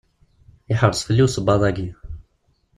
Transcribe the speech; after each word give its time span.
Yeḥreṣ 0.69 0.99
fell-i 1.07 1.23
usebbaḍ-agi. 1.25 1.89